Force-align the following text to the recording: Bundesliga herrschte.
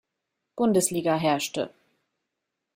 Bundesliga 0.55 1.13
herrschte. 1.15 1.71